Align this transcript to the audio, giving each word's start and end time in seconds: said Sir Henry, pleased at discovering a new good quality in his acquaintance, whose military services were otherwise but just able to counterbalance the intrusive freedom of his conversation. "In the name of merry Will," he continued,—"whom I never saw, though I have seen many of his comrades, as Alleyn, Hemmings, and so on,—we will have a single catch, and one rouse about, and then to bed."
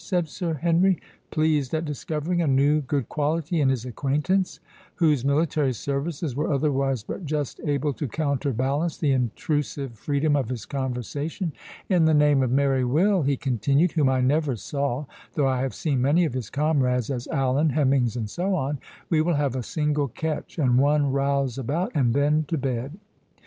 said 0.03 0.27
Sir 0.27 0.55
Henry, 0.55 0.99
pleased 1.29 1.75
at 1.75 1.85
discovering 1.85 2.41
a 2.41 2.47
new 2.47 2.81
good 2.81 3.07
quality 3.07 3.61
in 3.61 3.69
his 3.69 3.85
acquaintance, 3.85 4.59
whose 4.95 5.23
military 5.23 5.73
services 5.73 6.35
were 6.35 6.51
otherwise 6.51 7.03
but 7.03 7.23
just 7.23 7.59
able 7.67 7.93
to 7.93 8.07
counterbalance 8.07 8.97
the 8.97 9.11
intrusive 9.11 9.93
freedom 9.93 10.35
of 10.35 10.49
his 10.49 10.65
conversation. 10.65 11.53
"In 11.87 12.05
the 12.05 12.15
name 12.15 12.41
of 12.41 12.49
merry 12.51 12.83
Will," 12.83 13.21
he 13.21 13.37
continued,—"whom 13.37 14.09
I 14.09 14.21
never 14.21 14.55
saw, 14.55 15.05
though 15.35 15.45
I 15.47 15.61
have 15.61 15.75
seen 15.75 16.01
many 16.01 16.25
of 16.25 16.33
his 16.33 16.49
comrades, 16.49 17.11
as 17.11 17.27
Alleyn, 17.27 17.69
Hemmings, 17.69 18.15
and 18.15 18.27
so 18.27 18.55
on,—we 18.55 19.21
will 19.21 19.35
have 19.35 19.55
a 19.55 19.61
single 19.61 20.07
catch, 20.07 20.57
and 20.57 20.79
one 20.79 21.11
rouse 21.11 21.59
about, 21.59 21.91
and 21.93 22.15
then 22.15 22.45
to 22.47 22.57
bed." 22.57 22.97